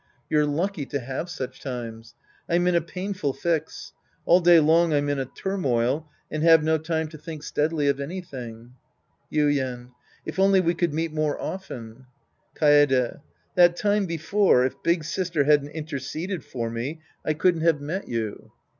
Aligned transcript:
You're 0.31 0.47
lucky 0.47 0.87
to 0.87 0.99
have 0.99 1.29
such 1.29 1.61
times. 1.61 2.15
I'm 2.49 2.65
in 2.65 2.73
a 2.73 2.81
painful 2.81 3.33
fix. 3.33 3.93
All 4.25 4.39
day 4.39 4.59
long 4.59 4.91
I'm 4.95 5.09
in 5.09 5.19
a 5.19 5.27
turmoil 5.27 6.09
and 6.31 6.41
have 6.41 6.63
no 6.63 6.79
time 6.79 7.07
to 7.09 7.19
think 7.19 7.43
steadily 7.43 7.87
of 7.87 7.99
anything. 7.99 8.73
Yuien. 9.31 9.91
If 10.25 10.39
only 10.39 10.59
we 10.59 10.73
could 10.73 10.91
meet 10.91 11.13
more 11.13 11.39
often! 11.39 12.07
Kaede. 12.55 13.19
That 13.53 13.75
time 13.75 14.07
before, 14.07 14.65
if" 14.65 14.73
big,3istet" 14.83 15.45
hadn't 15.45 15.69
interceded 15.69 16.43
for 16.43 16.71
me, 16.71 17.01
I 17.23 17.35
couldn't 17.35 17.61
have 17.61 17.79
met 17.79 18.07
you. 18.07 18.51